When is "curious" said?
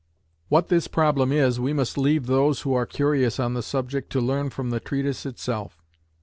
2.87-3.39